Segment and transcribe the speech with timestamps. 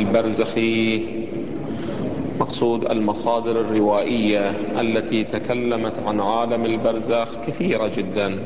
[0.00, 1.02] البرزخي
[2.40, 8.38] مقصود المصادر الروائية التي تكلمت عن عالم البرزخ كثيرة جدا.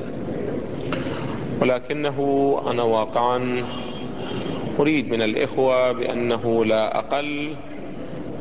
[1.63, 3.65] ولكنه أنا واقعا
[4.81, 7.55] أريد من الإخوة بأنه لا أقل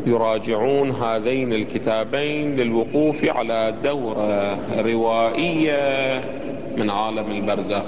[0.06, 6.22] يراجعون هذين الكتابين للوقوف على دورة روائية
[6.78, 7.86] من عالم البرزخ.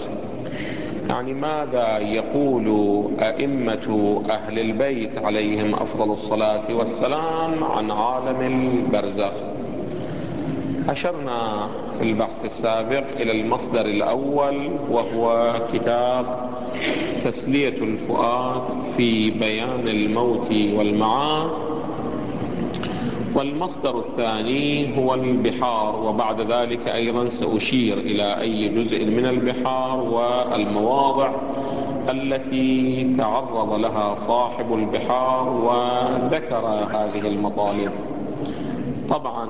[1.11, 2.67] يعني ماذا يقول
[3.19, 9.33] أئمة أهل البيت عليهم أفضل الصلاة والسلام عن عالم البرزخ؟
[10.89, 11.67] أشرنا
[11.99, 16.49] في البحث السابق إلى المصدر الأول وهو كتاب
[17.23, 18.61] تسلية الفؤاد
[18.97, 21.49] في بيان الموت والمعاد.
[23.35, 31.31] والمصدر الثاني هو البحار وبعد ذلك أيضا سأشير إلى أي جزء من البحار والمواضع
[32.09, 37.91] التي تعرض لها صاحب البحار وذكر هذه المطالب.
[39.09, 39.49] طبعا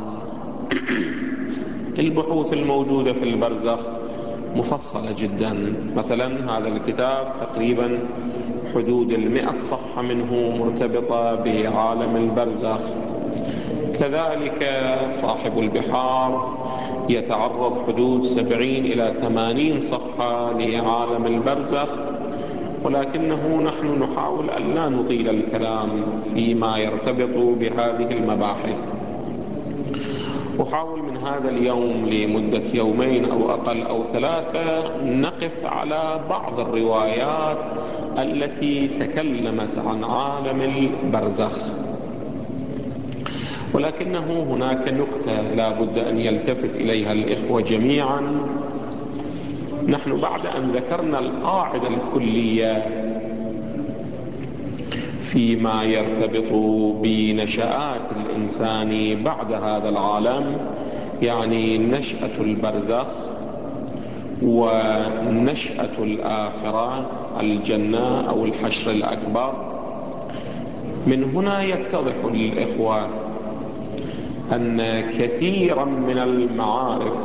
[2.00, 3.80] البحوث الموجودة في البرزخ
[4.56, 5.74] مفصلة جدا.
[5.96, 8.00] مثلا هذا الكتاب تقريبا
[8.76, 12.82] حدود المئة صفحة منه مرتبطة بعالم البرزخ.
[14.02, 14.70] كذلك
[15.12, 16.58] صاحب البحار
[17.10, 21.90] يتعرض حدود سبعين إلى ثمانين صفحة لعالم البرزخ
[22.84, 25.90] ولكنه نحن نحاول أن لا نطيل الكلام
[26.34, 28.88] فيما يرتبط بهذه المباحث.
[30.62, 37.58] أحاول من هذا اليوم لمدة يومين أو أقل أو ثلاثة نقف على بعض الروايات
[38.18, 41.91] التي تكلمت عن عالم البرزخ.
[43.74, 48.22] ولكنه هناك نكتة لا بد أن يلتفت إليها الإخوة جميعا.
[49.88, 52.86] نحن بعد أن ذكرنا القاعدة الكلية
[55.24, 56.54] فيما يرتبط
[57.04, 60.58] بنشآت الإنسان بعد هذا العالم
[61.22, 63.08] يعني نشأة البرزخ
[64.42, 67.06] ونشأة الآخرة
[67.40, 69.54] الجنة أو الحشر الأكبر.
[71.08, 73.08] من هنا يتضح للإخوة
[74.52, 77.16] أن كثيرا من المعارف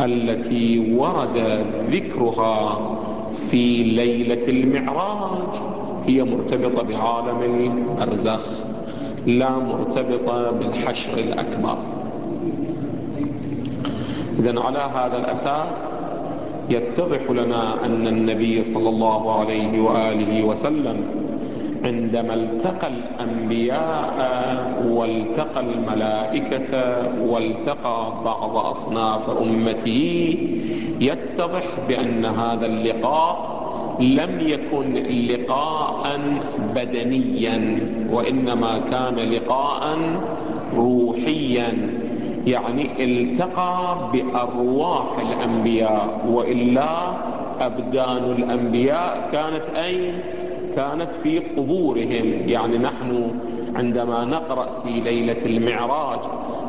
[0.00, 2.78] التي ورد ذكرها
[3.50, 5.48] في ليلة المعراج
[6.06, 8.46] هي مرتبطة بعالم الأرزخ
[9.26, 11.78] لا مرتبطة بالحشر الأكبر.
[14.38, 15.90] إذا على هذا الأساس
[16.70, 20.96] يتضح لنا أن النبي صلى الله عليه وآله وسلم
[21.84, 30.36] عندما التقى الأنبياء والتقى الملائكة والتقى بعض أصناف أمته
[31.00, 33.60] يتضح بأن هذا اللقاء
[34.00, 34.94] لم يكن
[35.28, 36.20] لقاء
[36.74, 37.78] بدنيا
[38.12, 39.98] وإنما كان لقاء
[40.76, 41.72] روحيا
[42.46, 47.12] يعني التقى بأرواح الأنبياء وإلا
[47.60, 50.14] أبدان الأنبياء كانت أين؟
[50.76, 52.48] كانت في قبورهم.
[52.48, 53.30] يعني نحن
[53.74, 56.18] عندما نقرأ في ليلة المعراج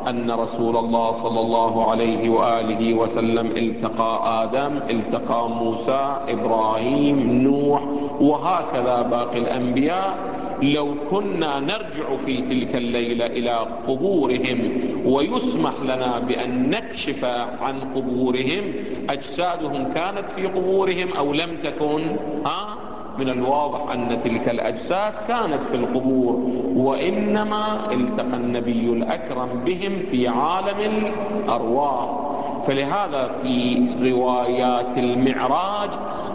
[0.08, 7.82] أن رسول الله صلى الله عليه وآله وسلم التقى آدم التقى موسى إبراهيم نوح
[8.20, 10.16] وهكذا باقي الأنبياء.
[10.62, 14.58] لو كنا نرجع في تلك الليلة إلى قبورهم
[15.06, 17.24] ويسمح لنا بأن نكشف
[17.60, 18.62] عن قبورهم
[19.10, 22.02] أجسادهم كانت في قبورهم أو لم تكن؟
[22.46, 22.76] ها؟
[23.18, 30.76] من الواضح أن تلك الأجساد كانت في القبور وإنما التقى النبي الأكرم بهم في عالم
[31.44, 32.08] الأرواح.
[32.66, 35.90] فلهذا في روايات المعراج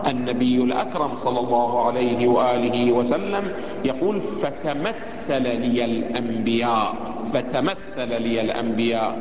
[0.08, 3.52] النبي الأكرم صلى الله عليه وآله وسلم
[3.86, 6.94] يقول فتمثل لي الأنبياء
[7.34, 9.18] فتمثل لي الأنبياء.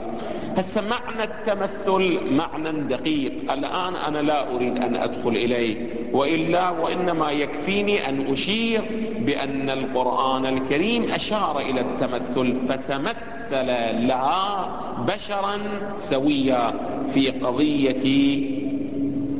[0.57, 3.33] هسه معنى التمثل معنى دقيق.
[3.53, 5.77] الآن أنا لا أريد أن أدخل إليه.
[6.13, 8.83] وإلا وإنما يكفيني أن أشير
[9.19, 13.67] بأن القرآن الكريم أشار إلى التمثل فتمثل
[14.07, 14.77] لها
[15.09, 15.59] بشرا
[15.95, 16.75] سويا
[17.13, 18.05] في قضية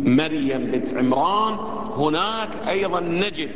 [0.05, 1.57] مريم بنت عمران.
[1.97, 3.51] هناك أيضا نجد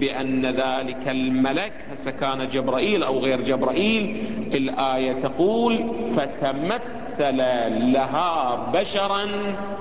[0.00, 4.16] بأن ذلك الملك هسه كان جبرائيل أو غير جبرائيل
[4.54, 9.26] الآية تقول فتمثل لها بشرا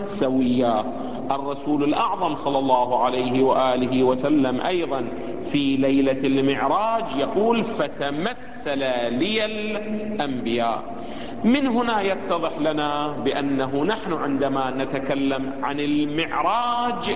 [0.03, 0.85] سويا.
[1.31, 5.07] الرسول الأعظم صلى الله عليه وآله وسلم أيضا
[5.51, 8.79] في ليلة المعراج يقول فتمثل
[9.19, 10.83] لي الأنبياء.
[11.43, 17.15] من هنا يتضح لنا بأنه نحن عندما نتكلم عن المعراج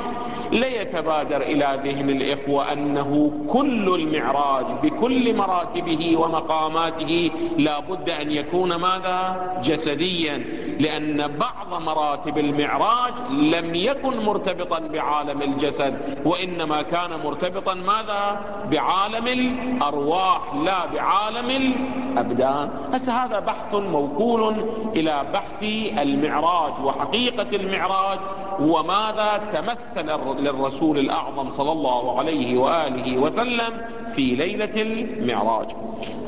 [0.52, 8.76] لا يتبادر إلى ذهن الإخوة أنه كل المعراج بكل مراتبه ومقاماته لا بد أن يكون
[8.76, 10.38] ماذا؟ جسديا
[10.80, 20.56] لأن بعض مراتب المعراج لم يكن مرتبطا بعالم الجسد وإنما كان مرتبطا ماذا؟ بعالم الأرواح
[20.66, 22.70] لا بعالم الأبدان.
[22.94, 23.76] هسه هذا بحث
[24.10, 24.56] موكول
[24.96, 25.64] إلى بحث
[26.02, 28.20] المعراج وحقيقة المعراج
[28.60, 33.82] وماذا تمثل للرسول الأعظم صلى الله عليه وآله وسلم
[34.16, 35.68] في ليلة المعراج.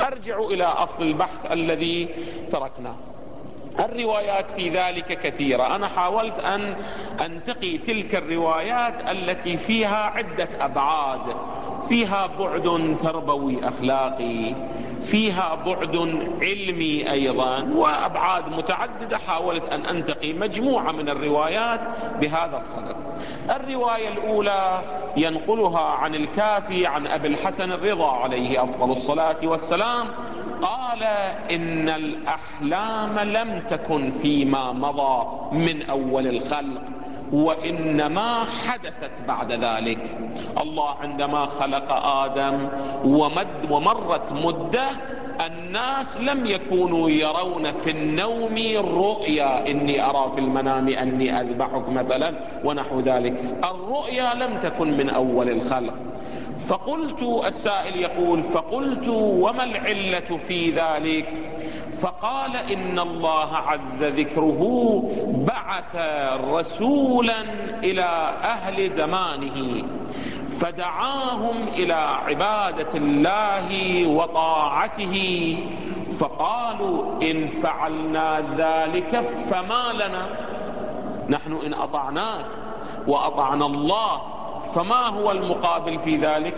[0.01, 2.07] أرجع إلى أصل البحث الذي
[2.51, 2.95] تركناه.
[3.79, 5.75] الروايات في ذلك كثيرة.
[5.75, 6.75] أنا حاولت أن
[7.25, 11.21] أنتقي تلك الروايات التي فيها عدة أبعاد.
[11.89, 14.53] فيها بعد تربوي أخلاقي
[15.03, 15.95] فيها بعد
[16.41, 21.81] علمي أيضا وأبعاد متعددة حاولت أن أنتقي مجموعة من الروايات
[22.21, 22.95] بهذا الصدد.
[23.49, 24.81] الرواية الأولى
[25.17, 30.07] ينقلها عن الكافي عن أبي الحسن الرضا عليه أفضل الصلاة والسلام
[30.61, 31.03] قال
[31.51, 36.81] إن الأحلام لم تكن فيما مضى من أول الخلق
[37.31, 39.97] وإنما حدثت بعد ذلك.
[40.61, 42.67] الله عندما خلق آدم
[43.05, 44.89] ومد ومرت مدة
[45.45, 52.33] الناس لم يكونوا يرون في النوم الرؤيا إني أرى في المنام أني أذبحك مثلا
[52.63, 53.33] ونحو ذلك.
[53.63, 55.93] الرؤيا لم تكن من أول الخلق.
[56.67, 61.27] فقلت السائل يقول فقلت وما العلة في ذلك؟
[62.01, 64.61] فقال إن الله عز ذكره
[65.47, 65.95] بعث
[66.45, 67.41] رسولا
[67.83, 69.83] إلى أهل زمانه
[70.49, 71.93] فدعاهم إلى
[72.27, 73.67] عبادة الله
[74.07, 75.57] وطاعته
[76.19, 80.27] فقالوا إن فعلنا ذلك فما لنا؟
[81.29, 82.45] نحن إن أطعناك
[83.07, 84.21] وأطعنا الله
[84.75, 86.53] فما هو المقابل في ذلك؟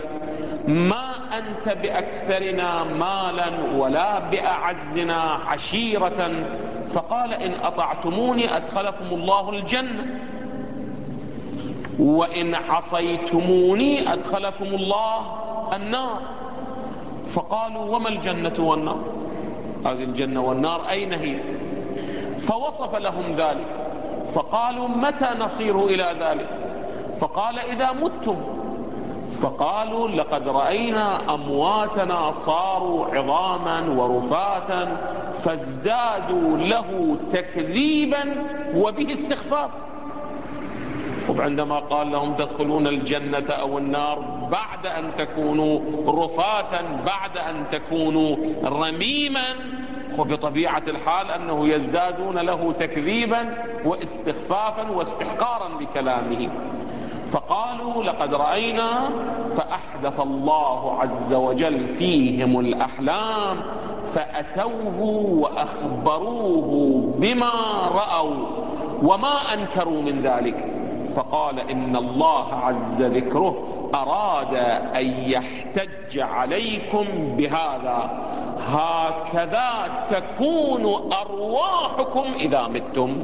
[0.68, 6.44] ما أنت بأكثرنا مالا ولا بأعزنا عشيرة.
[6.94, 10.20] فقال إن أطعتموني أدخلكم الله الجنة
[11.98, 15.20] وإن عصيتموني أدخلكم الله
[15.76, 16.20] النار.
[17.26, 19.00] فقالوا وما الجنة والنار؟
[19.86, 21.40] هذه الجنة والنار أين هي؟
[22.38, 23.66] فوصف لهم ذلك.
[24.26, 26.48] فقالوا متى نصير إلى ذلك؟
[27.20, 28.36] فقال إذا متم
[29.44, 34.96] فقالوا لقد رأينا أمواتنا صاروا عظاما ورفاتا
[35.32, 38.34] فازدادوا له تكذيبا
[38.74, 39.70] وبه استخفاف
[41.28, 44.18] خب عندما قال لهم تدخلون الجنة أو النار
[44.52, 49.44] بعد أن تكونوا رفاتا بعد أن تكونوا رميما
[50.18, 56.50] بطبيعة الحال أنه يزدادون له تكذيبا واستخفافا واستحقارا بكلامه.
[57.34, 59.10] فقالوا لقد رأينا
[59.56, 63.56] فأحدث الله عز وجل فيهم الأحلام
[64.14, 65.00] فأتوه
[65.40, 67.52] وأخبروه بما
[67.94, 68.46] رأوا
[69.02, 70.72] وما أنكروا من ذلك.
[71.16, 73.54] فقال إن الله عز ذكره
[73.94, 74.54] أراد
[74.96, 77.04] أن يحتج عليكم
[77.36, 78.10] بهذا.
[78.68, 79.70] هكذا
[80.10, 83.16] تكون أرواحكم إذا متم.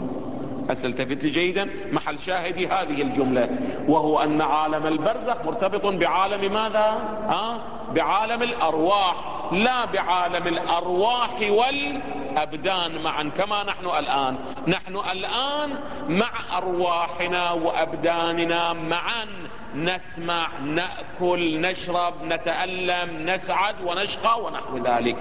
[0.70, 3.48] هسه التفت لي جيدا محل شاهدي هذه الجملة
[3.88, 6.86] وهو أن عالم البرزخ مرتبط بعالم ماذا
[7.28, 7.60] ها؟
[7.94, 9.14] بعالم الأرواح
[9.52, 14.36] لا بعالم الأرواح والأبدان معا كما نحن الآن.
[14.66, 19.26] نحن الآن مع أرواحنا وأبداننا معا.
[19.74, 25.16] نسمع نأكل نشرب نتألم نسعد ونشقى ونحو ذلك.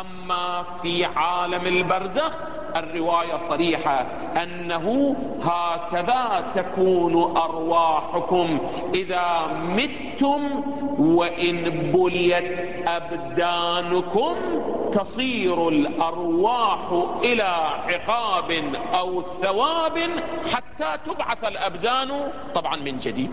[0.00, 2.38] أما في عالم البرزخ
[2.76, 4.06] الرواية صريحة
[4.42, 8.58] أنه هكذا تكون أرواحكم.
[8.94, 10.62] إذا متم
[11.00, 14.36] وإن بليت أبدانكم
[14.92, 18.50] تصير الأرواح إلى عقاب
[18.94, 19.98] أو ثواب
[20.52, 23.30] حتى تبعث الأبدان طبعا من جديد.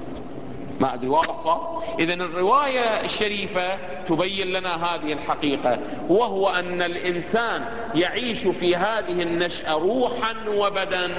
[0.80, 8.76] ما أدري واضح إذا الرواية الشريفة تبين لنا هذه الحقيقة وهو أن الإنسان يعيش في
[8.76, 11.12] هذه النشأة روحا وبدن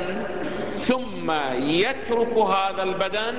[0.72, 3.34] ثم يترك هذا البدن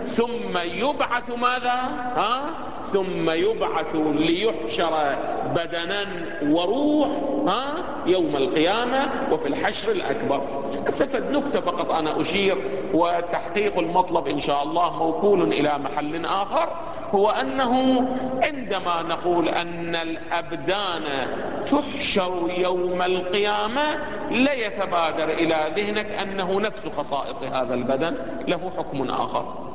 [0.00, 1.74] ثم يبعث ماذا؟
[2.16, 2.40] ها؟
[2.82, 5.16] ثم يبعث ليحشر
[5.54, 6.06] بدنا
[6.42, 7.08] وروح
[7.46, 7.74] ها؟
[8.06, 10.42] يوم القيامة وفي الحشر الأكبر.
[10.88, 12.56] سفد نكتة فقط أنا أشير
[12.94, 16.68] وتحقيق المطلب إن شاء الله موكول إلى محل آخر
[17.14, 18.00] هو أنه
[18.42, 21.28] عندما نقول أن الأبدان
[21.70, 23.98] تحشر يوم القيامة
[24.30, 28.14] لا يتبادر إلى ذهنك أنه نفس خصائص هذا البدن
[28.48, 29.67] له حكم آخر.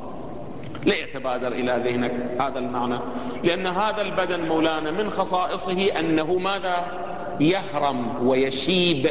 [0.86, 2.98] لا يتبادر إلى ذهنك هذا المعنى؟
[3.44, 6.84] لأن هذا البدن مولانا من خصائصه أنه ماذا؟
[7.40, 9.10] يهرم ويشيب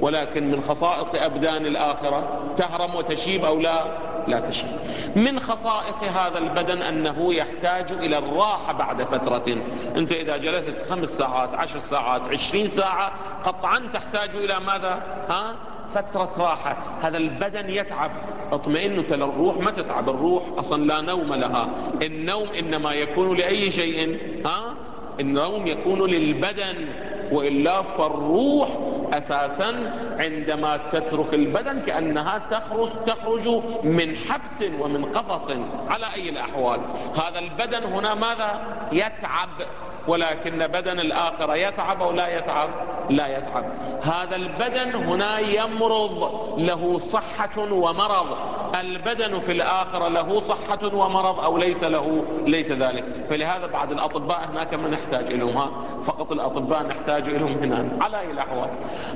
[0.00, 3.84] ولكن من خصائص أبدان الآخرة تهرم وتشيب أو لا؟
[4.28, 4.68] لا تشيب.
[5.16, 9.56] من خصائص هذا البدن أنه يحتاج إلى الراحة بعد فترة.
[9.96, 13.12] أنت إذا جلست خمس ساعات عشر ساعات عشرين ساعة
[13.44, 15.54] قطعا تحتاج إلى ماذا؟ ها؟
[15.94, 16.76] فترة راحة.
[17.02, 18.10] هذا البدن يتعب.
[18.52, 20.08] اطمئنوا ترى الروح ما تتعب.
[20.10, 21.68] الروح أصلا لا نوم لها.
[22.02, 24.18] النوم إنما يكون لأي شيء.
[24.46, 24.74] ها؟
[25.20, 26.86] النوم يكون للبدن.
[27.32, 28.68] وإلا فالروح
[29.12, 33.48] أساسا عندما تترك البدن كأنها تخرج, تخرج
[33.84, 35.50] من حبس ومن قفص
[35.88, 36.80] على أي الأحوال.
[37.14, 38.60] هذا البدن هنا ماذا؟
[38.92, 39.48] يتعب.
[40.08, 42.70] ولكن بدن الآخرة يتعب أو لا يتعب؟
[43.10, 43.64] لا يتعب.
[44.02, 48.36] هذا البدن هنا يمرض له صحة ومرض.
[48.80, 53.04] البدن في الآخرة له صحة ومرض أو ليس له؟ ليس ذلك.
[53.30, 55.56] فلهذا بعض الأطباء هناك ما نحتاج إليهم.
[55.56, 55.70] ها
[56.02, 57.88] فقط الأطباء نحتاج إليهم هنا.
[58.00, 58.68] على أي الأحوال؟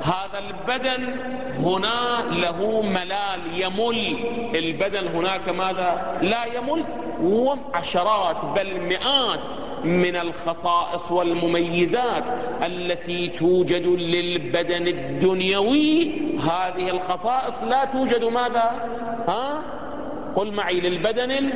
[0.02, 1.16] هذا البدن
[1.64, 4.18] هنا له ملال يمل.
[4.54, 6.85] البدن هناك ماذا؟ لا يمل.
[7.23, 9.40] وعشرات بل مئات
[9.85, 12.25] من الخصائص والمميزات
[12.62, 16.11] التي توجد للبدن الدنيوي.
[16.38, 18.88] هذه الخصائص لا توجد ماذا؟
[19.28, 19.62] ها؟
[20.37, 21.50] قل معي للبدن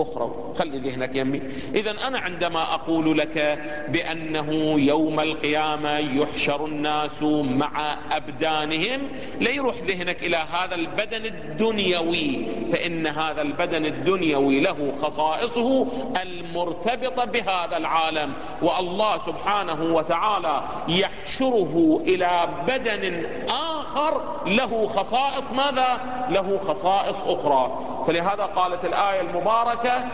[0.00, 0.30] أخرى.
[0.58, 1.42] خلي ذهنك يمي
[1.74, 9.00] إذا أنا عندما أقول لك بأنه يوم القيامة يحشر الناس مع أبدانهم
[9.40, 12.46] ليروح ذهنك إلى هذا البدن الدنيوي.
[12.72, 15.86] فإن هذا البدن الدنيوي له خصائصه
[16.22, 18.32] المرتبطة بهذا العالم.
[18.62, 27.89] والله سبحانه وتعالى يحشره إلى بدن آخر له خصائص ماذا؟ له خصائص أخرى.
[28.06, 30.04] فلهذا قالت الآية المباركة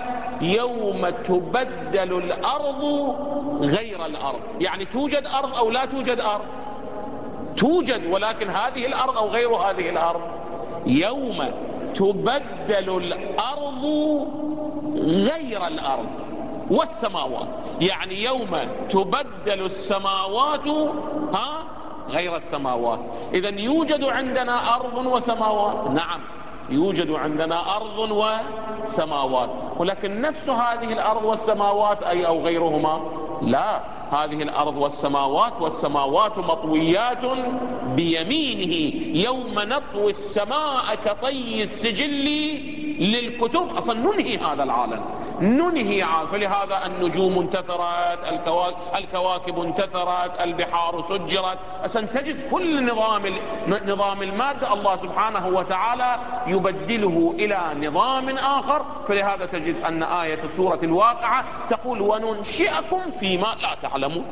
[0.40, 2.85] يوم تبدل الأرض
[3.61, 4.40] غير الأرض.
[4.61, 6.45] يعني توجد أرض أو لا توجد أرض؟
[7.57, 10.21] توجد ولكن هذه الأرض أو غير هذه الأرض.
[10.87, 11.50] يوم
[11.95, 13.85] تبدل الأرض
[15.05, 16.11] غير الأرض.
[16.71, 17.49] والسماوات.
[17.81, 18.59] يعني يوم
[18.90, 20.69] تبدل السماوات
[21.33, 21.62] ها
[22.11, 23.00] غير السماوات.
[23.35, 25.90] إذا يوجد عندنا أرض وسماوات.
[25.90, 26.21] نعم.
[26.70, 27.99] يوجد عندنا أرض
[28.85, 33.00] وسماوات ولكن نفس هذه الأرض والسماوات أي أو غيرهما
[33.42, 33.80] لا.
[34.11, 37.25] هذه الأرض والسماوات والسماوات مطويات
[37.96, 38.94] بيمينه.
[39.25, 42.25] يوم نطوي السماء كطي السجل
[42.99, 43.76] للكتب.
[43.76, 45.02] أصلا ننهي هذا العالم.
[45.40, 48.19] ننهي عالم فلهذا النجوم انتثرت
[48.97, 51.59] الكواكب انتثرت البحار سجرت.
[51.85, 53.23] أصلا تجد كل نظام
[53.87, 58.85] نظام المادة الله سبحانه وتعالى يبدله إلى نظام آخر.
[59.09, 64.25] فلهذا تجد أن آية سورة الواقعة تقول وننشئكم فيما لا تعلمون.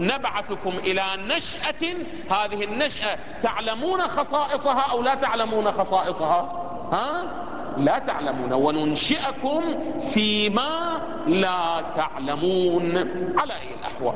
[0.00, 1.96] نبعثكم إلى نشأة.
[2.30, 6.52] هذه النشأة تعلمون خصائصها أو لا تعلمون خصائصها؟
[6.92, 7.24] ها؟
[7.78, 8.52] لا تعلمون.
[8.52, 9.62] وننشئكم
[10.00, 12.96] فيما لا تعلمون.
[13.38, 14.14] على أي الأحوال.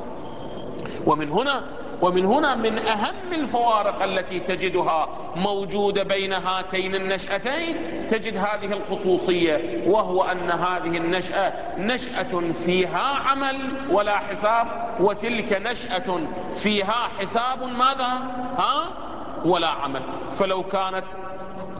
[1.06, 1.62] ومن هنا
[2.02, 7.76] ومن هنا من أهم الفوارق التي تجدها موجودة بين هاتين النشأتين
[8.10, 13.56] تجد هذه الخصوصية وهو أن هذه النشأة نشأة فيها عمل
[13.90, 14.66] ولا حساب
[15.00, 16.20] وتلك نشأة
[16.52, 18.18] فيها حساب ماذا؟
[18.58, 18.84] ها؟
[19.44, 20.02] ولا عمل.
[20.30, 21.04] فلو كانت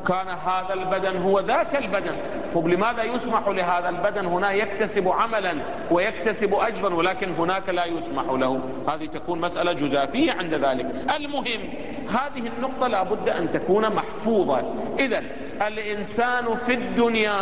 [0.09, 2.14] كان هذا البدن هو ذاك البدن.
[2.54, 5.54] خب لماذا يسمح لهذا البدن؟ هنا يكتسب عملا
[5.90, 8.61] ويكتسب أجرا ولكن هناك لا يسمح له.
[8.88, 10.87] هذه تكون مسألة جزافية عند ذلك.
[11.16, 11.61] المهم
[12.09, 14.62] هذه النقطة لابد أن تكون محفوظة.
[14.99, 15.23] إذا
[15.66, 17.38] الإنسان في الدنيا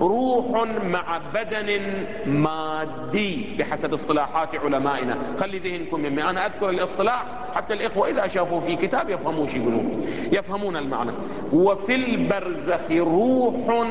[0.00, 1.80] روح مع بدن
[2.26, 5.18] مادي بحسب اصطلاحات علمائنا.
[5.38, 7.24] خلي ذهنكم يمي أنا أذكر الاصطلاح
[7.54, 10.06] حتى الإخوة إذا شافوا في كتاب يفهمون شو يقولون.
[10.32, 11.12] يفهمون المعنى.
[11.52, 13.86] وفي البرزخ روح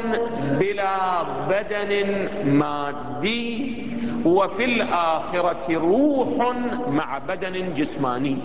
[0.59, 3.83] بلا بدن مادي.
[4.25, 6.55] وفي الآخرة روح
[6.87, 8.37] مع بدن جسماني.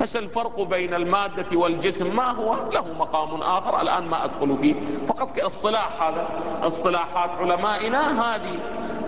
[0.00, 4.74] هسه الفرق بين المادة والجسم ما هو؟ له مقام آخر الآن ما أدخل فيه.
[5.06, 6.28] فقط كاصطلاح هذا
[6.62, 8.58] اصطلاحات علمائنا هذه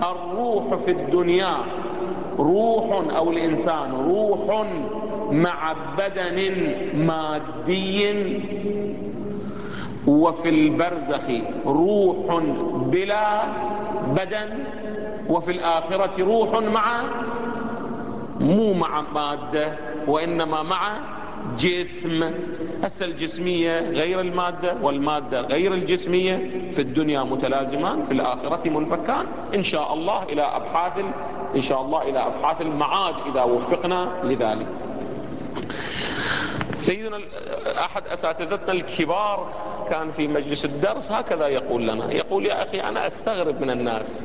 [0.03, 1.57] الروح في الدنيا.
[2.39, 4.67] روح أو الإنسان روح
[5.31, 6.53] مع بدن
[7.07, 8.41] مادي.
[10.07, 11.23] وفي البرزخ
[11.67, 12.43] روح
[12.75, 13.43] بلا
[14.17, 14.65] بدن.
[15.29, 17.03] وفي الآخرة روح مع
[18.41, 19.94] مو مع مادة.
[20.07, 21.01] وإنما مع
[21.59, 22.31] جسم.
[22.83, 29.27] هسه الجسمية غير المادة والمادة غير الجسمية في الدنيا متلازمان في الآخرة منفكان.
[29.55, 31.05] إن شاء الله إلى أبحاث
[31.57, 34.67] إن شاء الله إلى أبحاث المعاد إذا وفقنا لذلك.
[36.79, 37.21] سيدنا
[37.85, 39.53] أحد أساتذتنا الكبار
[39.91, 44.23] كان في مجلس الدرس هكذا يقول لنا يقول يا أخي أنا أستغرب من الناس.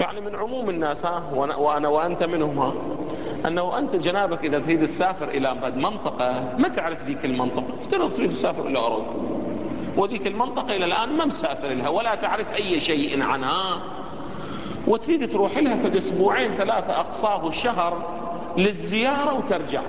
[0.00, 1.22] يعني من عموم الناس ها
[1.58, 2.72] وأنا وأنت منهم ها.
[3.46, 7.78] أنه أنت جنابك إذا تريد تسافر إلى منطقة ما تعرف ذيك المنطقة.
[7.78, 9.12] افترض تريد تسافر إلى أوروبا.
[9.96, 13.82] وذيك المنطقة إلى الآن ما مسافر لها ولا تعرف أي شيء عنها.
[14.86, 18.02] وتريد تروح لها في أسبوعين ثلاثة أقصاه الشهر
[18.56, 19.82] للزيارة وترجع.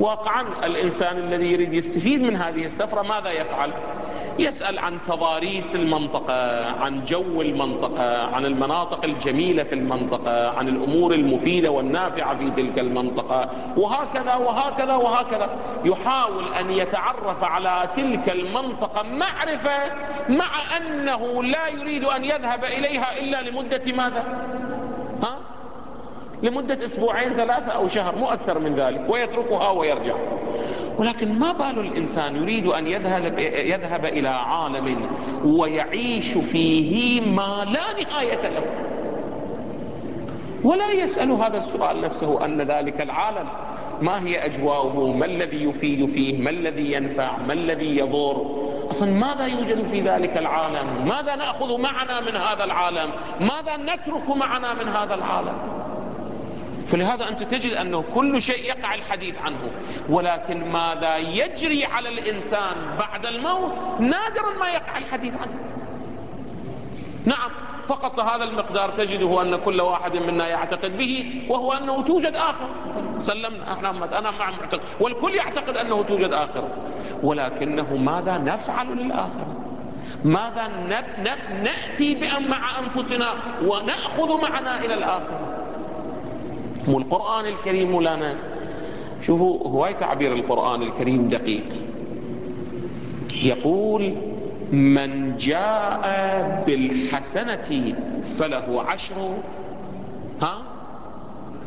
[0.00, 3.70] واقعا الإنسان الذي يريد يستفيد من هذه السفرة ماذا يفعل؟
[4.38, 11.70] يسأل عن تضاريس المنطقة عن جو المنطقة عن المناطق الجميلة في المنطقة عن الأمور المفيدة
[11.70, 13.50] والنافعة في تلك المنطقة.
[13.76, 15.50] وهكذا وهكذا وهكذا.
[15.84, 19.92] يحاول أن يتعرف على تلك المنطقة معرفة
[20.28, 24.24] مع أنه لا يريد أن يذهب إليها إلا لمدة ماذا؟
[25.22, 25.38] ها؟
[26.42, 30.14] لمدة أسبوعين ثلاثة أو شهر مو أكثر من ذلك ويتركها ويرجع.
[30.98, 34.96] ولكن ما بال الإنسان يريد أن يذهب, يذهب إلى عالم
[35.44, 38.62] ويعيش فيه ما لا نهاية له.
[40.64, 43.48] ولا يسأل هذا السؤال نفسه أن ذلك العالم
[44.02, 48.46] ما هي أجواؤه ما الذي يفيد فيه ما الذي ينفع ما الذي يضر.
[48.90, 53.10] أصلا ماذا يوجد في ذلك العالم؟ ماذا نأخذ معنا من هذا العالم؟
[53.40, 55.54] ماذا نترك معنا من هذا العالم؟
[56.86, 59.70] فلهذا أنت تجد أنه كل شيء يقع الحديث عنه.
[60.08, 65.58] ولكن ماذا يجري على الإنسان بعد الموت نادرا ما يقع الحديث عنه.
[67.24, 67.50] نعم
[67.84, 72.68] فقط هذا المقدار تجده أن كل واحد منا يعتقد به وهو أنه توجد آخر.
[73.20, 74.80] سلمنا إحنا أنا مع معتقد.
[75.00, 76.68] والكل يعتقد أنه توجد آخر.
[77.22, 79.64] ولكنه ماذا نفعل للآخرة
[80.24, 80.68] ماذا
[81.62, 85.63] نأتي مع أنفسنا ونأخذ معنا إلى الآخرة
[86.88, 88.34] والقرآن الكريم لنا
[89.22, 91.64] شوفوا هواي تعبير القرآن الكريم دقيق.
[93.42, 94.14] يقول
[94.72, 96.02] من جاء
[96.66, 97.94] بالحسنة
[98.38, 99.34] فله عشر.
[100.42, 100.62] ها؟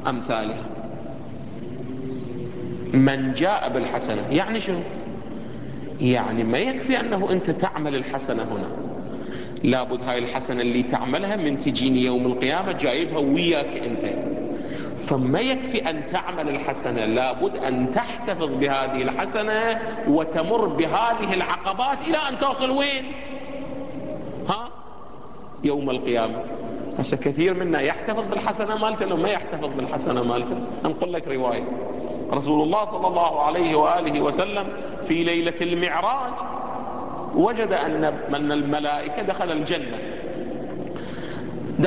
[0.08, 0.66] أمثالها.
[2.94, 4.28] من جاء بالحسنة.
[4.32, 4.74] يعني شو
[6.02, 8.70] يعني ما يكفي أنه أنت تعمل الحسنة هنا.
[9.64, 14.04] لابد هاي الحسنة اللي تعملها من تجيني يوم القيامة جايبها وياك أنت.
[14.98, 17.06] فما يكفي أن تعمل الحسنة.
[17.06, 23.12] لابد أن تحتفظ بهذه الحسنة وتمر بهذه العقبات إلى أن توصل وين؟
[24.50, 24.70] ها؟
[25.64, 26.44] يوم القيامة.
[27.00, 30.56] هسه كثير منا يحتفظ بالحسنة مالته لو ما يحتفظ بالحسنة مالته.
[30.86, 31.64] أنقل لك رواية.
[32.34, 34.68] رسول الله صلى الله عليه وآله وسلم
[35.04, 36.34] في ليلة المعراج
[37.36, 40.17] وجد أن من الملائكة دخل الجنة.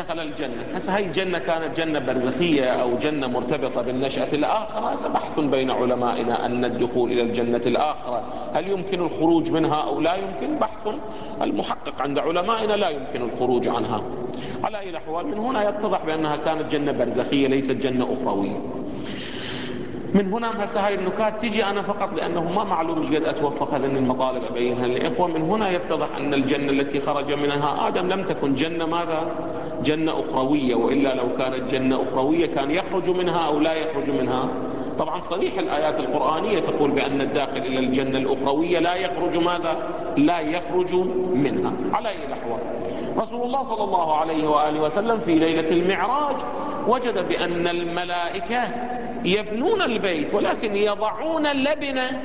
[0.00, 0.62] دخل الجنة.
[0.74, 4.92] هسه هاي الجنة كانت جنة برزخية أو جنة مرتبطة بالنشأة الآخرة.
[4.92, 8.22] هذا بحث بين علمائنا أن الدخول إلى الجنة الآخرة.
[8.54, 10.88] هل يمكن الخروج منها أو لا يمكن؟ بحث
[11.42, 14.02] المحقق عند علمائنا لا يمكن الخروج عنها.
[14.64, 18.60] على أي الأحوال من هنا يتضح بأنها كانت جنة برزخية ليست جنة أخروية.
[20.14, 24.44] من هنا هسه هاي النكات تجي أنا فقط لأنه ما معلوم قد أتوفق هذه المطالب
[24.44, 25.26] أبينها للإخوة.
[25.26, 29.22] من هنا يتضح أن الجنة التي خرج منها آدم لم تكن جنة ماذا؟
[29.84, 30.74] جنة أخروية.
[30.74, 34.48] وإلا لو كانت جنة أخروية كان يخرج منها أو لا يخرج منها.
[34.98, 39.76] طبعا صريح الآيات القرآنية تقول بأن الداخل إلى الجنة الأخروية لا يخرج ماذا؟
[40.16, 40.94] لا يخرج
[41.34, 41.72] منها.
[41.92, 42.60] على أي الأحوال
[43.18, 46.36] رسول الله صلى الله عليه وآله وسلم في ليلة المعراج
[46.88, 48.62] وجد بأن الملائكة
[49.24, 52.20] يبنون البيت ولكن يضعون اللبنة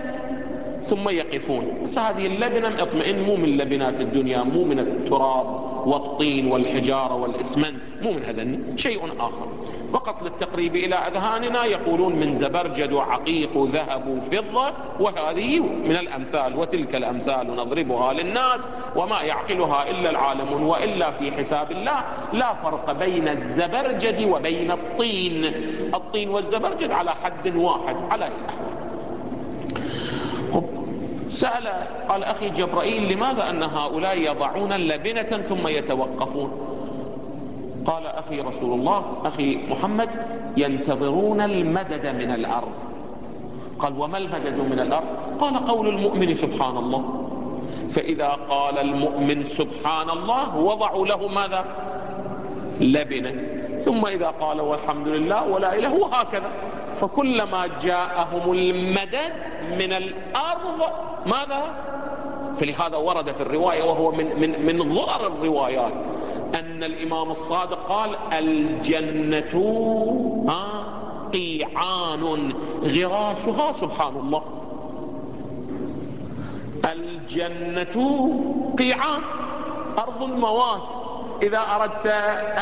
[0.82, 1.78] ثم يقفون.
[1.84, 5.48] بس هذه اللبنة اطمئن مو من لبنات الدنيا مو من التراب
[5.88, 9.48] والطين والحجارة والإسمنت مو من هذا شيء آخر.
[9.94, 17.56] فقط للتقريب إلى أذهاننا يقولون من زبرجد وعقيق وذهب وفضة وهذه من الأمثال وتلك الأمثال
[17.56, 18.62] نضربها للناس
[18.96, 22.04] وما يعقلها إلا العالمون وإلا في حساب الله
[22.34, 25.52] لا فرق بين الزبرجد وبين الطين.
[25.96, 28.76] الطين والزبرجد على حد واحد على الأحوال
[31.30, 31.68] سأل
[32.10, 36.52] قال أخي جبرائيل لماذا أن هؤلاء يضعون اللبنة ثم يتوقفون؟
[37.86, 40.10] قال أخي رسول الله أخي محمد
[40.58, 42.72] ينتظرون المدد من الأرض.
[43.80, 45.06] قال وما المدد من الأرض؟
[45.40, 47.28] قال قول المؤمن سبحان الله.
[47.90, 51.66] فإذا قال المؤمن سبحان الله وضعوا له ماذا؟
[52.82, 53.55] لبنة.
[53.86, 56.52] ثم إذا قال والحمد لله ولا إله وهكذا
[57.02, 59.34] فكلما جاءهم المدد
[59.80, 60.82] من الأرض
[61.26, 61.74] ماذا؟
[62.58, 65.94] فلهذا ورد في الرواية وهو من, من, من ضرر الروايات
[66.56, 69.54] أن الإمام الصادق قال الجنة
[71.34, 74.44] قيعان غراسها سبحان الله.
[76.86, 78.30] الجنة
[78.80, 79.22] قيعان
[79.98, 81.15] أرض الموات.
[81.46, 82.08] إذا أردت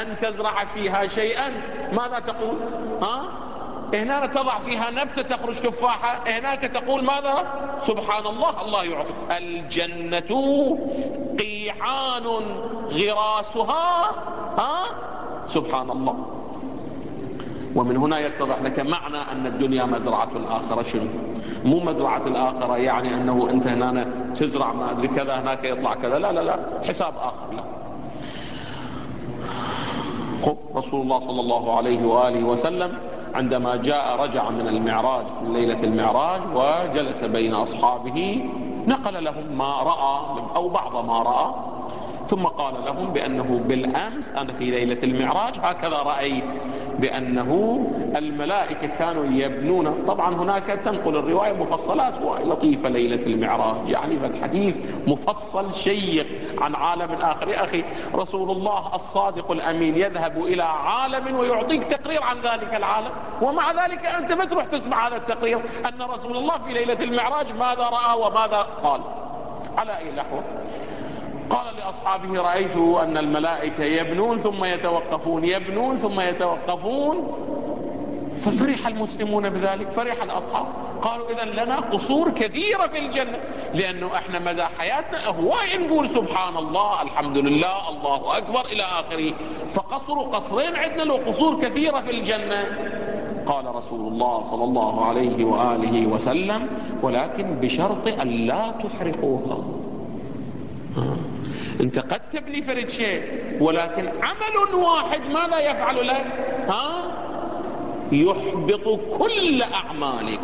[0.02, 1.52] أن تزرع فيها شيئا
[1.94, 2.58] ماذا تقول؟
[3.02, 3.22] ها؟
[3.94, 6.24] هنا تضع فيها نبتة تخرج تفاحة.
[6.28, 7.48] هناك تقول ماذا؟
[7.88, 9.14] سبحان الله الله يعطي.
[9.38, 10.32] الجنة
[11.40, 12.28] قيعان
[12.92, 14.12] غراسها
[14.58, 14.84] ها؟
[15.48, 16.26] سبحان الله.
[17.76, 20.84] ومن هنا يتضح لك معنى أن الدنيا مزرعة الآخرة.
[20.84, 21.08] شنو؟
[21.66, 26.20] مو مزرعة الآخرة يعني أنه أنت هنا تزرع ما أدري كذا هناك يطلع كذا.
[26.20, 27.56] لا لا لا حساب آخر.
[27.56, 27.64] لا.
[30.76, 32.98] رسول الله صلى الله عليه وآله وسلم
[33.36, 38.46] عندما جاء رجع من المعراج من ليلة المعراج وجلس بين أصحابه
[38.88, 40.20] نقل لهم ما رأى
[40.56, 41.54] أو بعض ما رأى.
[42.28, 46.44] ثم قال لهم بأنه بالأمس أنا في ليلة المعراج هكذا رأيت
[47.00, 47.80] بأنه
[48.16, 50.04] الملائكة كانوا يبنون.
[50.08, 52.14] طبعا هناك تنقل الرواية مفصلات
[52.46, 56.28] لطيفة ليلة المعراج يعني حديث مفصل شيق
[56.62, 57.48] عن عالم آخر.
[57.48, 57.84] يا أخي
[58.16, 64.32] رسول الله الصادق الأمين يذهب إلى عالم ويعطيك تقرير عن ذلك العالم ومع ذلك أنت
[64.32, 69.02] ما تروح تسمع هذا التقرير أن رسول الله في ليلة المعراج ماذا رأى وماذا قال؟
[69.78, 70.40] على أي نحو
[71.54, 77.34] قال لأصحابه رأيت أن الملائكة يبنون ثم يتوقفون يبنون ثم يتوقفون.
[78.36, 80.66] ففرح المسلمون بذلك فرح الأصحاب.
[81.02, 83.40] قالوا إذا لنا قصور كثيرة في الجنة
[83.74, 89.34] لأنه إحنا مدى حياتنا هواي نقول سبحان الله الحمد لله الله أكبر إلى آخره.
[89.70, 92.66] فقصروا قصرين عندنا له قصور كثيرة في الجنة.
[93.46, 96.68] قال رسول الله صلى الله عليه وآله وسلم
[97.02, 99.58] ولكن بشرط أن لا تحرقوها.
[101.82, 103.24] انت قد تبني فرد شيء
[103.60, 106.26] ولكن عمل واحد ماذا يفعل لك؟
[106.68, 107.12] ها؟
[108.12, 110.40] يحبط كل أعمالك.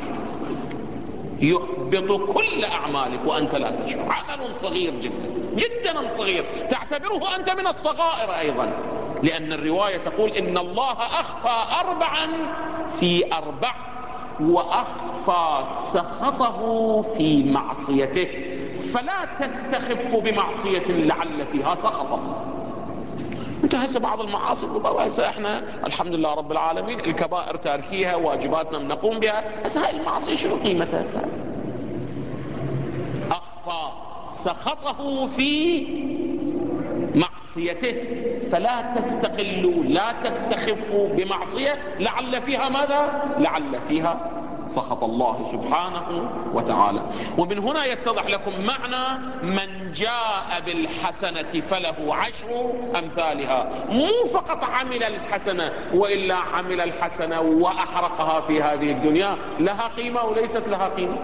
[1.42, 4.12] يحبط كل أعمالك وأنت لا تشعر.
[4.30, 6.46] عمل صغير جدا جدا صغير.
[6.70, 8.74] تعتبره أنت من الصغائر أيضا.
[9.24, 12.28] لأن الرواية تقول إن الله أخفى أربعا
[13.00, 13.76] في أربع
[14.40, 18.28] وأخفى سخطه في معصيته.
[18.94, 22.14] فلا تستخف بمعصية لعل فيها سخط.
[22.14, 22.46] الله
[23.64, 29.44] انت هسه بعض المعاصي هسه إحنا الحمد لله رب العالمين الكبائر تاركيها واجباتنا نقوم بها.
[29.66, 31.22] هسه هاي المعاصي شنو؟ قيمتها هسه؟
[33.32, 33.92] أخفى
[34.26, 35.86] سخطه في
[37.16, 37.96] معصيته.
[38.52, 44.32] فلا تستقلوا لا تستخفوا بمعصية لعل فيها ماذا؟ لعل فيها
[44.70, 47.02] سخط الله سبحانه وتعالى.
[47.38, 53.70] ومن هنا يتضح لكم معنى من جاء بالحسنة فله عشر أمثالها.
[53.92, 59.36] مو فقط عمل الحسنة وإلا عمل الحسنة وأحرقها في هذه الدنيا.
[59.60, 61.18] لها قيمة وليست لها قيمة.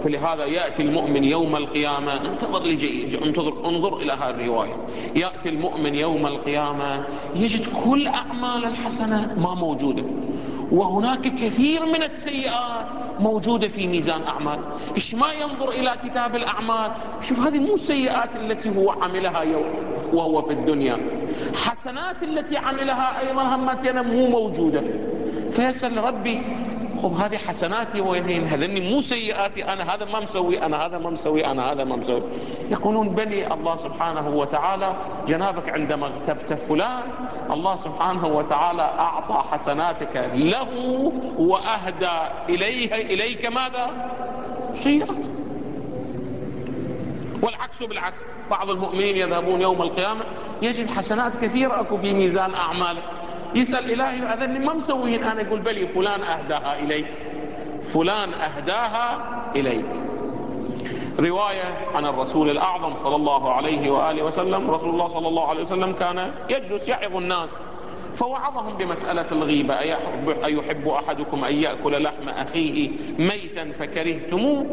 [0.00, 2.14] فلهذا يأتي المؤمن يوم القيامة.
[2.26, 4.76] انتظر لجي انتظر انظر إلى هذه الرواية.
[5.14, 7.04] يأتي المؤمن يوم القيامة.
[7.34, 10.02] يجد كل أعمال الحسنة ما موجودة.
[10.72, 12.86] وهناك كثير من السيئات
[13.20, 14.58] موجودة في ميزان أعمال.
[14.94, 19.44] إيش ما ينظر إلى كتاب الأعمال؟ شوف هذه مو السيئات التي هو عملها
[20.12, 20.98] وهو في الدنيا.
[21.54, 24.82] حسنات التي عملها أيضا همتنا مو موجودة.
[25.50, 26.42] فيسأل ربي
[26.96, 29.64] خب هذه حسناتي وينين هذني مو سيئاتي.
[29.64, 32.22] أنا هذا ما مسوي أنا هذا ما مسوي أنا هذا ما مسوي.
[32.70, 34.96] يقولون بني الله سبحانه وتعالى
[35.28, 37.02] جنابك عندما اغتبت فلان
[37.50, 40.68] الله سبحانه وتعالى أعطى حسناتك له
[41.38, 44.10] وأهدى إليه إليك ماذا؟
[44.74, 45.08] سيئات
[47.42, 48.18] والعكس بالعكس
[48.50, 50.24] بعض المؤمنين يذهبون يوم القيامة
[50.62, 53.02] يجد حسنات كثيرة أكو في ميزان أعماله
[53.56, 57.06] يسأل إلهي أذني ما مسوين أنا يقول بلي فلان أهداها إليك.
[57.82, 59.18] فلان أهداها
[59.56, 59.86] إليك.
[61.18, 64.70] رواية عن الرسول الأعظم صلى الله عليه وآله وسلم.
[64.70, 67.60] رسول الله صلى الله عليه وسلم كان يجلس يعظ الناس
[68.14, 69.78] فوعظهم بمسألة الغيبة.
[70.44, 74.66] أيحب أحدكم أن يأكل لحم أخيه ميتا فكرهتموه؟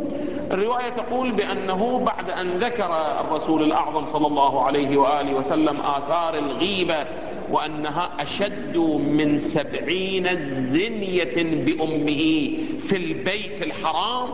[0.52, 7.06] الرواية تقول بأنه بعد أن ذكر الرسول الأعظم صلى الله عليه وآله وسلم آثار الغيبة
[7.52, 8.78] وأنها أشد
[9.18, 14.30] من سبعين زنية بأمه في البيت الحرام.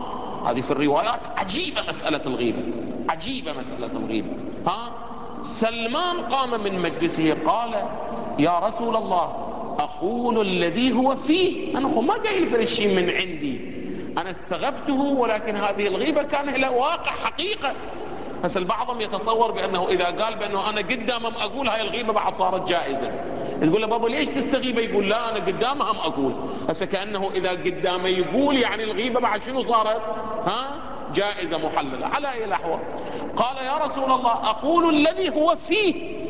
[0.46, 2.62] هذه في الروايات عجيبة مسألة الغيبة
[3.08, 4.28] عجيبة مسألة الغيبة.
[4.66, 4.92] ها؟
[5.42, 7.74] سلمان قام من مجلسه قال
[8.38, 9.22] يا رسول الله
[9.78, 11.78] أقول الذي هو فيه.
[11.78, 13.60] أنا ما قايل فرشي من عندي.
[14.18, 17.74] أنا استغبته ولكن هذه الغيبة كان لها واقع حقيقة.
[18.44, 23.12] هسه البعضهم يتصور بأنه إذا قال بأنه أنا قدامهم أقول هاي الغيبة بعد صارت جائزة.
[23.60, 26.34] تقول له بابا ليش تستغيبه؟ يقول لا أنا قدامهم أقول.
[26.68, 30.02] هسه كأنه إذا قدامه يقول يعني الغيبة بعد شنو صارت؟
[30.46, 30.70] ها؟
[31.14, 32.06] جائزة محللة.
[32.06, 32.80] على أي الأحوال؟
[33.36, 36.20] قال يا رسول الله أقول الذي هو فيه.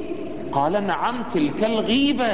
[0.53, 2.33] قال نعم تلك الغيبة.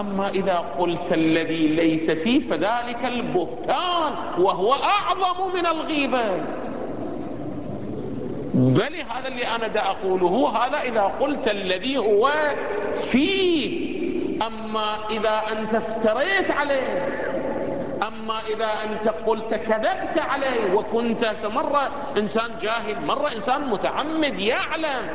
[0.00, 6.44] أما إذا قلت الذي ليس فيه فذلك البهتان وهو أعظم من الغيبة.
[8.58, 12.32] بل هذا اللي أنا دا أقوله هذا إذا قلت الذي هو
[12.94, 13.88] فيه.
[14.46, 17.08] أما إذا أنت افتريت عليه
[18.02, 25.06] أما إذا أنت قلت كذبت عليه وكنت مرة إنسان جاهل مرة إنسان متعمد يعلم.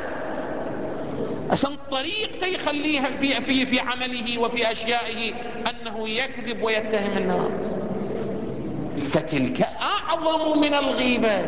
[1.52, 5.32] أصلا طريقته يخليها في, في, في عمله وفي أشيائه
[5.70, 7.66] أنه يكذب ويتهم الناس.
[9.12, 11.42] فتلك أعظم من الغيبة.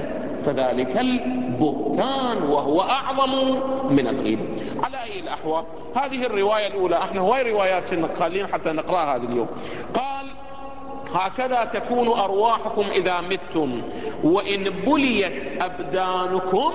[0.44, 0.96] فذلك
[1.56, 4.42] البهتان وهو أعظم من الغيبة
[4.82, 5.64] على أي الأحوال؟
[5.94, 6.98] هذه الرواية الأولى.
[6.98, 9.48] إحنا هواي روايات خلينا حتى نقرأها هذا اليوم.
[9.94, 10.26] قال
[11.14, 13.82] هكذا تكون أرواحكم إذا متم
[14.24, 16.72] وإن بليت أبدانكم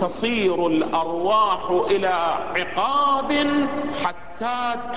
[0.00, 3.32] تصير الأرواح إلى عقاب
[4.04, 4.25] حتى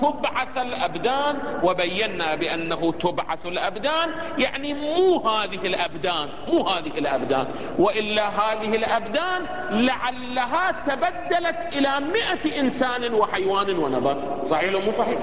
[0.02, 7.48] تبعث الأبدان وبينا بأنه تبعث الأبدان يعني مو هذه الأبدان مو هذه الأبدان.
[7.80, 14.18] وإلا هذه الأبدان لعلها تبدلت إلى مئة إنسان وحيوان ونبات.
[14.46, 15.20] صحيح مو صحيح؟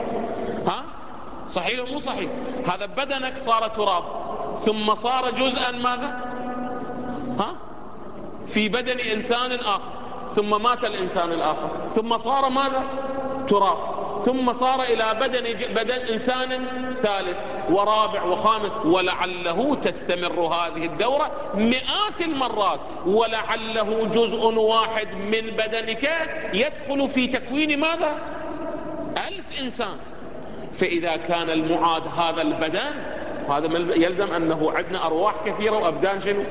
[0.67, 0.83] ها؟
[1.51, 2.31] صحيح مو صحيح؟
[2.67, 4.05] هذا بدنك صار تراب
[4.61, 6.21] ثم صار جزءا ماذا؟
[7.39, 7.55] ها؟
[8.47, 9.91] في بدن إنسان آخر
[10.31, 12.85] ثم مات الإنسان الآخر ثم صار ماذا؟
[13.49, 14.06] تراب.
[14.25, 16.67] ثم صار إلى بدن, بدن إنسان
[17.03, 17.37] ثالث
[17.71, 26.11] ورابع وخامس ولعله تستمر هذه الدورة مئات المرات ولعله جزء واحد من بدنك
[26.55, 28.19] يدخل في تكوين ماذا؟
[29.29, 29.97] ألف إنسان.
[30.73, 32.91] فإذا كان المعاد هذا البدن
[33.49, 36.43] هذا يلزم أنه عندنا أرواح كثيرة وأبدان شنو؟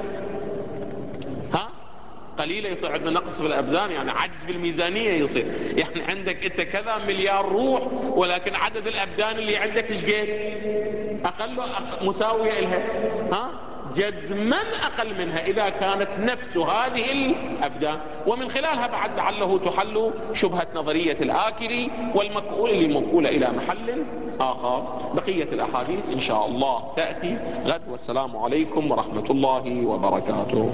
[2.39, 5.45] قليلة يصير عندنا نقص في الأبدان يعني عجز في الميزانية يصير.
[5.77, 11.57] يعني عندك أنت كذا مليار روح ولكن عدد الأبدان اللي عندك إيش قد أقل
[12.01, 12.83] مساوية لها
[13.31, 13.49] ها؟
[13.95, 17.99] جزما أقل منها إذا كانت نفس هذه الأبدان.
[18.27, 24.03] ومن خلالها بعد لعله تحل شبهة نظرية الآكل والمكؤول اللي موكولة إلى محل
[24.39, 24.79] آخر.
[25.13, 27.37] بقية الأحاديث إن شاء الله تأتي.
[27.65, 30.73] غد والسلام عليكم ورحمة الله وبركاته.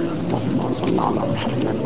[0.00, 1.76] اللهم صل على محمد